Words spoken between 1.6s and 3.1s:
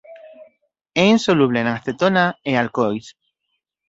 en acetona e alcohois.